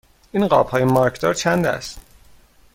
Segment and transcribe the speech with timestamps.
[0.31, 1.99] این قاب های مارکدار چند است؟